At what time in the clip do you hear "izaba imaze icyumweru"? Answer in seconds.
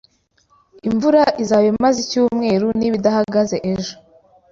1.43-2.67